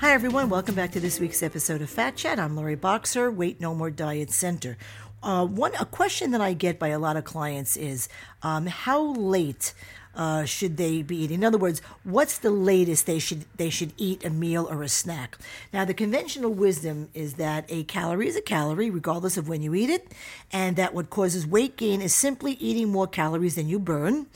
Hi, 0.00 0.12
everyone. 0.12 0.48
Welcome 0.48 0.76
back 0.76 0.92
to 0.92 1.00
this 1.00 1.18
week's 1.18 1.42
episode 1.42 1.82
of 1.82 1.90
Fat 1.90 2.14
Chat. 2.14 2.38
I'm 2.38 2.54
Lori 2.54 2.76
Boxer, 2.76 3.32
Weight 3.32 3.60
No 3.60 3.74
More 3.74 3.90
Diet 3.90 4.30
Center. 4.30 4.78
Uh, 5.24 5.44
one 5.44 5.74
a 5.74 5.84
question 5.84 6.30
that 6.30 6.40
I 6.40 6.52
get 6.52 6.78
by 6.78 6.88
a 6.88 7.00
lot 7.00 7.16
of 7.16 7.24
clients 7.24 7.76
is 7.76 8.08
um, 8.44 8.66
how 8.66 9.02
late 9.14 9.74
uh, 10.14 10.44
should 10.44 10.76
they 10.76 11.02
be 11.02 11.16
eating? 11.16 11.38
In 11.38 11.44
other 11.44 11.58
words, 11.58 11.82
what's 12.04 12.38
the 12.38 12.52
latest 12.52 13.06
they 13.06 13.18
should 13.18 13.44
they 13.56 13.70
should 13.70 13.92
eat 13.96 14.24
a 14.24 14.30
meal 14.30 14.68
or 14.70 14.84
a 14.84 14.88
snack? 14.88 15.36
Now, 15.72 15.84
the 15.84 15.94
conventional 15.94 16.52
wisdom 16.52 17.08
is 17.12 17.34
that 17.34 17.64
a 17.68 17.82
calorie 17.82 18.28
is 18.28 18.36
a 18.36 18.40
calorie, 18.40 18.90
regardless 18.90 19.36
of 19.36 19.48
when 19.48 19.62
you 19.62 19.74
eat 19.74 19.90
it, 19.90 20.14
and 20.52 20.76
that 20.76 20.94
what 20.94 21.10
causes 21.10 21.44
weight 21.44 21.76
gain 21.76 22.00
is 22.00 22.14
simply 22.14 22.52
eating 22.60 22.88
more 22.88 23.08
calories 23.08 23.56
than 23.56 23.68
you 23.68 23.80
burn. 23.80 24.28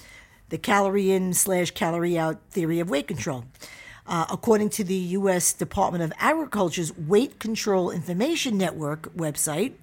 The 0.49 0.59
calorie 0.59 1.13
in 1.13 1.35
slash 1.35 1.71
calorie 1.71 2.19
out 2.19 2.41
theory 2.51 2.81
of 2.81 2.91
weight 2.91 3.07
control. 3.07 3.45
Uh, 4.07 4.27
according 4.31 4.69
to 4.69 4.85
the 4.85 4.95
U.S. 4.95 5.53
Department 5.53 6.03
of 6.03 6.13
Agriculture's 6.19 6.97
Weight 6.97 7.39
Control 7.39 7.91
Information 7.91 8.59
Network 8.59 9.15
website, 9.15 9.75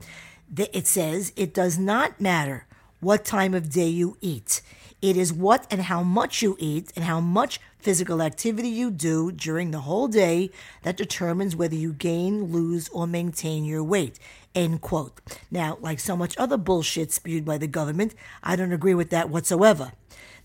it 0.55 0.87
says 0.87 1.31
it 1.35 1.53
does 1.53 1.77
not 1.77 2.19
matter 2.19 2.65
what 2.99 3.23
time 3.23 3.53
of 3.53 3.69
day 3.69 3.87
you 3.87 4.17
eat. 4.19 4.61
It 5.01 5.15
is 5.15 5.31
what 5.31 5.65
and 5.71 5.83
how 5.83 6.03
much 6.03 6.41
you 6.41 6.57
eat 6.59 6.91
and 6.95 7.05
how 7.05 7.21
much 7.21 7.61
physical 7.77 8.21
activity 8.21 8.67
you 8.67 8.91
do 8.91 9.31
during 9.31 9.71
the 9.71 9.79
whole 9.81 10.09
day 10.09 10.51
that 10.83 10.97
determines 10.97 11.55
whether 11.55 11.75
you 11.75 11.93
gain, 11.93 12.51
lose, 12.51 12.89
or 12.89 13.07
maintain 13.07 13.63
your 13.63 13.83
weight. 13.83 14.19
End 14.53 14.81
quote. 14.81 15.21
Now, 15.49 15.77
like 15.79 16.01
so 16.01 16.17
much 16.17 16.37
other 16.37 16.57
bullshit 16.57 17.13
spewed 17.13 17.45
by 17.45 17.57
the 17.57 17.67
government, 17.67 18.13
I 18.43 18.57
don't 18.57 18.73
agree 18.73 18.93
with 18.93 19.09
that 19.11 19.29
whatsoever. 19.29 19.93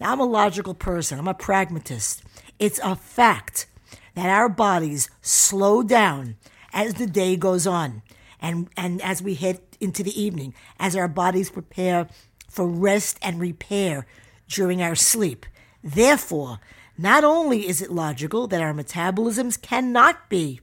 Now, 0.00 0.12
I'm 0.12 0.20
a 0.20 0.24
logical 0.24 0.74
person, 0.74 1.18
I'm 1.18 1.28
a 1.28 1.34
pragmatist. 1.34 2.22
It's 2.58 2.80
a 2.82 2.96
fact 2.96 3.66
that 4.14 4.28
our 4.28 4.48
bodies 4.48 5.10
slow 5.22 5.82
down 5.82 6.36
as 6.72 6.94
the 6.94 7.06
day 7.06 7.36
goes 7.36 7.66
on 7.66 8.02
and, 8.40 8.68
and 8.76 9.00
as 9.02 9.22
we 9.22 9.34
head 9.34 9.60
into 9.80 10.02
the 10.02 10.20
evening, 10.20 10.54
as 10.78 10.96
our 10.96 11.08
bodies 11.08 11.50
prepare 11.50 12.08
for 12.48 12.66
rest 12.66 13.18
and 13.22 13.40
repair 13.40 14.06
during 14.48 14.82
our 14.82 14.94
sleep. 14.94 15.46
Therefore, 15.82 16.60
not 16.96 17.24
only 17.24 17.66
is 17.68 17.82
it 17.82 17.90
logical 17.90 18.46
that 18.46 18.62
our 18.62 18.72
metabolisms 18.72 19.60
cannot 19.60 20.28
be 20.28 20.60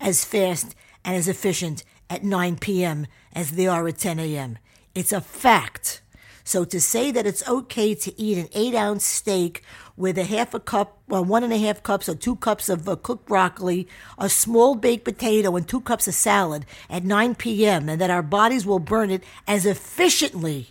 as 0.00 0.24
fast 0.24 0.74
and 1.04 1.16
as 1.16 1.28
efficient 1.28 1.84
at 2.08 2.24
9 2.24 2.56
p.m. 2.56 3.06
as 3.34 3.52
they 3.52 3.66
are 3.66 3.86
at 3.86 3.98
10 3.98 4.18
a.m., 4.18 4.58
it's 4.94 5.12
a 5.12 5.20
fact. 5.20 6.00
So 6.48 6.64
to 6.64 6.80
say 6.80 7.10
that 7.10 7.26
it's 7.26 7.46
okay 7.46 7.94
to 7.94 8.18
eat 8.18 8.38
an 8.38 8.48
eight 8.54 8.74
ounce 8.74 9.04
steak 9.04 9.62
with 9.98 10.16
a 10.16 10.24
half 10.24 10.54
a 10.54 10.60
cup, 10.60 10.96
well, 11.06 11.22
one 11.22 11.44
and 11.44 11.52
a 11.52 11.58
half 11.58 11.82
cups 11.82 12.08
or 12.08 12.14
two 12.14 12.36
cups 12.36 12.70
of 12.70 12.88
uh, 12.88 12.96
cooked 12.96 13.26
broccoli, 13.26 13.86
a 14.16 14.30
small 14.30 14.74
baked 14.74 15.04
potato, 15.04 15.54
and 15.56 15.68
two 15.68 15.82
cups 15.82 16.08
of 16.08 16.14
salad 16.14 16.64
at 16.88 17.04
9 17.04 17.34
p.m., 17.34 17.90
and 17.90 18.00
that 18.00 18.08
our 18.08 18.22
bodies 18.22 18.64
will 18.64 18.78
burn 18.78 19.10
it 19.10 19.22
as 19.46 19.66
efficiently, 19.66 20.68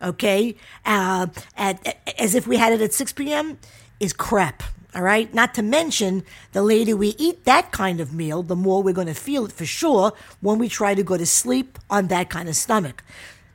okay, 0.00 0.56
uh, 0.86 1.26
at, 1.58 1.98
as 2.18 2.34
if 2.34 2.46
we 2.46 2.56
had 2.56 2.72
it 2.72 2.80
at 2.80 2.94
6 2.94 3.12
p.m., 3.12 3.58
is 4.00 4.14
crap. 4.14 4.62
All 4.94 5.02
right. 5.02 5.32
Not 5.34 5.52
to 5.54 5.62
mention, 5.62 6.24
the 6.52 6.62
later 6.62 6.96
we 6.96 7.14
eat 7.18 7.44
that 7.44 7.70
kind 7.70 8.00
of 8.00 8.14
meal, 8.14 8.42
the 8.42 8.56
more 8.56 8.82
we're 8.82 8.94
going 8.94 9.06
to 9.08 9.12
feel 9.12 9.44
it 9.44 9.52
for 9.52 9.66
sure 9.66 10.14
when 10.40 10.58
we 10.58 10.70
try 10.70 10.94
to 10.94 11.02
go 11.02 11.18
to 11.18 11.26
sleep 11.26 11.78
on 11.90 12.06
that 12.06 12.30
kind 12.30 12.48
of 12.48 12.56
stomach 12.56 13.04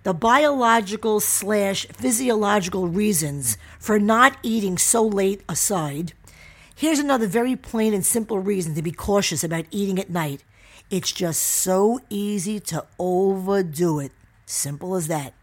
the 0.04 0.14
biological 0.14 1.20
slash 1.22 1.86
physiological 1.88 2.88
reasons 2.88 3.58
for 3.80 4.00
not 4.00 4.38
eating 4.44 4.78
so 4.78 5.06
late 5.06 5.42
aside, 5.48 6.14
here's 6.76 7.00
another 7.00 7.26
very 7.26 7.56
plain 7.56 7.94
and 7.94 8.06
simple 8.06 8.40
reason 8.40 8.76
to 8.76 8.82
be 8.82 8.92
cautious 8.92 9.44
about 9.44 9.66
eating 9.72 9.98
at 9.98 10.10
night. 10.10 10.44
It's 10.90 11.12
just 11.12 11.42
so 11.42 12.02
easy 12.10 12.60
to 12.62 12.86
overdo 13.00 14.00
it. 14.00 14.12
Simple 14.46 14.96
as 14.96 15.08
that. 15.08 15.34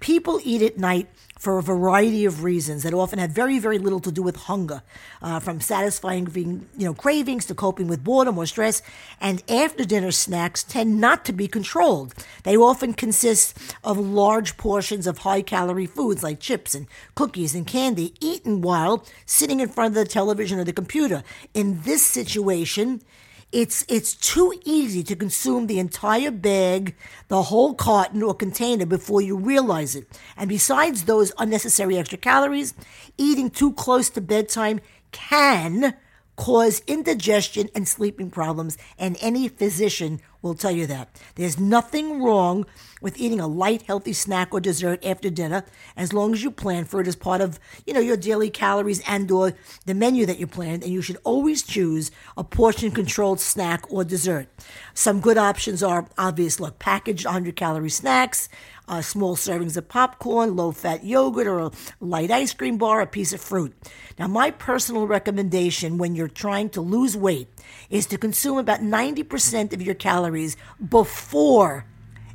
People 0.00 0.40
eat 0.42 0.62
at 0.62 0.78
night 0.78 1.08
for 1.38 1.58
a 1.58 1.62
variety 1.62 2.24
of 2.24 2.42
reasons 2.42 2.82
that 2.82 2.92
often 2.92 3.20
have 3.20 3.30
very, 3.30 3.60
very 3.60 3.78
little 3.78 4.00
to 4.00 4.10
do 4.10 4.22
with 4.22 4.34
hunger, 4.34 4.82
uh, 5.22 5.38
from 5.38 5.60
satisfying 5.60 6.28
you 6.76 6.86
know 6.86 6.94
cravings 6.94 7.44
to 7.46 7.54
coping 7.54 7.86
with 7.86 8.02
boredom 8.02 8.36
or 8.36 8.46
stress. 8.46 8.82
And 9.20 9.42
after 9.48 9.84
dinner 9.84 10.10
snacks 10.10 10.64
tend 10.64 11.00
not 11.00 11.24
to 11.26 11.32
be 11.32 11.46
controlled. 11.46 12.14
They 12.42 12.56
often 12.56 12.94
consist 12.94 13.56
of 13.84 13.98
large 13.98 14.56
portions 14.56 15.06
of 15.06 15.18
high 15.18 15.42
calorie 15.42 15.86
foods 15.86 16.24
like 16.24 16.40
chips 16.40 16.74
and 16.74 16.88
cookies 17.14 17.54
and 17.54 17.66
candy, 17.66 18.14
eaten 18.20 18.60
while 18.60 19.04
sitting 19.24 19.60
in 19.60 19.68
front 19.68 19.88
of 19.88 19.94
the 19.94 20.04
television 20.04 20.58
or 20.58 20.64
the 20.64 20.72
computer. 20.72 21.22
In 21.54 21.82
this 21.82 22.04
situation, 22.04 23.02
it's 23.50 23.84
it's 23.88 24.14
too 24.14 24.52
easy 24.64 25.02
to 25.04 25.16
consume 25.16 25.66
the 25.66 25.78
entire 25.78 26.30
bag, 26.30 26.94
the 27.28 27.44
whole 27.44 27.74
carton 27.74 28.22
or 28.22 28.34
container 28.34 28.84
before 28.84 29.22
you 29.22 29.36
realize 29.36 29.96
it. 29.96 30.06
And 30.36 30.48
besides 30.48 31.04
those 31.04 31.32
unnecessary 31.38 31.96
extra 31.96 32.18
calories, 32.18 32.74
eating 33.16 33.50
too 33.50 33.72
close 33.72 34.10
to 34.10 34.20
bedtime 34.20 34.80
can 35.12 35.94
cause 36.38 36.82
indigestion 36.86 37.68
and 37.74 37.86
sleeping 37.88 38.30
problems, 38.30 38.78
and 38.96 39.18
any 39.20 39.48
physician 39.48 40.20
will 40.40 40.54
tell 40.54 40.70
you 40.70 40.86
that. 40.86 41.08
There's 41.34 41.58
nothing 41.58 42.22
wrong 42.22 42.64
with 43.00 43.18
eating 43.18 43.40
a 43.40 43.48
light, 43.48 43.82
healthy 43.82 44.12
snack 44.12 44.54
or 44.54 44.60
dessert 44.60 45.04
after 45.04 45.30
dinner, 45.30 45.64
as 45.96 46.12
long 46.12 46.32
as 46.32 46.44
you 46.44 46.52
plan 46.52 46.84
for 46.84 47.00
it 47.00 47.08
as 47.08 47.16
part 47.16 47.40
of, 47.40 47.58
you 47.84 47.92
know, 47.92 47.98
your 47.98 48.16
daily 48.16 48.50
calories 48.50 49.02
and 49.08 49.28
or 49.32 49.54
the 49.84 49.94
menu 49.94 50.26
that 50.26 50.38
you 50.38 50.46
planned, 50.46 50.84
and 50.84 50.92
you 50.92 51.02
should 51.02 51.18
always 51.24 51.64
choose 51.64 52.12
a 52.36 52.44
portion-controlled 52.44 53.40
snack 53.40 53.84
or 53.90 54.04
dessert. 54.04 54.46
Some 54.94 55.20
good 55.20 55.38
options 55.38 55.82
are 55.82 56.06
obvious, 56.16 56.60
look, 56.60 56.78
packaged 56.78 57.26
100-calorie 57.26 57.90
snacks, 57.90 58.48
uh, 58.88 59.02
small 59.02 59.36
servings 59.36 59.76
of 59.76 59.88
popcorn, 59.88 60.56
low 60.56 60.72
fat 60.72 61.04
yogurt, 61.04 61.46
or 61.46 61.58
a 61.58 61.70
light 62.00 62.30
ice 62.30 62.54
cream 62.54 62.78
bar, 62.78 63.00
a 63.00 63.06
piece 63.06 63.32
of 63.32 63.40
fruit. 63.40 63.74
Now, 64.18 64.26
my 64.26 64.50
personal 64.50 65.06
recommendation 65.06 65.98
when 65.98 66.14
you're 66.14 66.28
trying 66.28 66.70
to 66.70 66.80
lose 66.80 67.16
weight 67.16 67.48
is 67.90 68.06
to 68.06 68.18
consume 68.18 68.58
about 68.58 68.80
90% 68.80 69.72
of 69.72 69.82
your 69.82 69.94
calories 69.94 70.56
before 70.88 71.84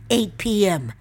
8 0.09 0.37
p.m. 0.37 0.93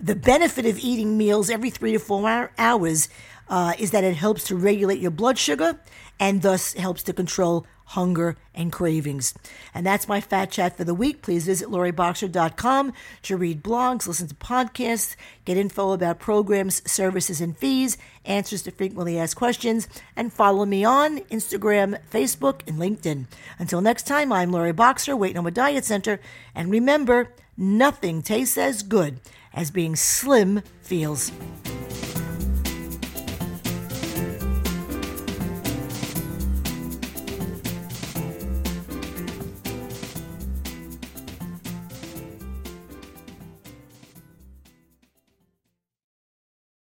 The 0.00 0.14
benefit 0.14 0.66
of 0.66 0.78
eating 0.78 1.18
meals 1.18 1.50
every 1.50 1.70
three 1.70 1.92
to 1.92 1.98
four 1.98 2.52
hours 2.56 3.08
uh, 3.48 3.74
is 3.78 3.90
that 3.90 4.04
it 4.04 4.16
helps 4.16 4.44
to 4.44 4.56
regulate 4.56 5.00
your 5.00 5.10
blood 5.10 5.38
sugar 5.38 5.78
and 6.20 6.42
thus 6.42 6.74
helps 6.74 7.02
to 7.04 7.12
control 7.12 7.66
hunger, 7.88 8.36
and 8.54 8.70
cravings. 8.70 9.34
And 9.74 9.86
that's 9.86 10.08
my 10.08 10.20
fat 10.20 10.50
chat 10.50 10.76
for 10.76 10.84
the 10.84 10.94
week. 10.94 11.22
Please 11.22 11.46
visit 11.46 11.68
loriboxer.com 11.68 12.92
to 13.22 13.36
read 13.36 13.62
blogs, 13.62 14.06
listen 14.06 14.28
to 14.28 14.34
podcasts, 14.34 15.16
get 15.46 15.56
info 15.56 15.92
about 15.92 16.18
programs, 16.18 16.88
services, 16.90 17.40
and 17.40 17.56
fees, 17.56 17.96
answers 18.26 18.62
to 18.62 18.70
frequently 18.70 19.18
asked 19.18 19.36
questions, 19.36 19.88
and 20.14 20.32
follow 20.32 20.66
me 20.66 20.84
on 20.84 21.20
Instagram, 21.30 21.98
Facebook, 22.10 22.60
and 22.66 22.78
LinkedIn. 22.78 23.26
Until 23.58 23.80
next 23.80 24.06
time, 24.06 24.32
I'm 24.32 24.52
Lori 24.52 24.72
Boxer, 24.72 25.16
Weight 25.16 25.34
No 25.34 25.42
More 25.42 25.50
Diet 25.50 25.84
Center, 25.84 26.20
and 26.54 26.70
remember, 26.70 27.32
nothing 27.56 28.20
tastes 28.20 28.58
as 28.58 28.82
good 28.82 29.18
as 29.54 29.70
being 29.70 29.96
slim 29.96 30.62
feels. 30.82 31.32